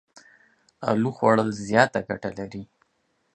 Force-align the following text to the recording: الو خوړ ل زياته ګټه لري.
الو 0.89 1.09
خوړ 1.17 1.35
ل 1.47 1.49
زياته 1.67 1.99
ګټه 2.09 2.29
لري. 2.37 2.63